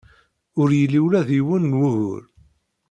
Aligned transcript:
Ur 0.61 0.69
yelli 0.79 0.99
ula 1.05 1.21
d 1.27 1.29
yiwen 1.35 1.63
n 1.73 1.77
wugur. 1.79 2.23